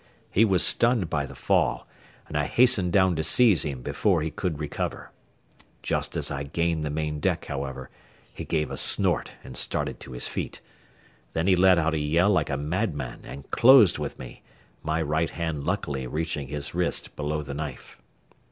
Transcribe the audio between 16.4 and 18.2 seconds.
his wrist below the knife.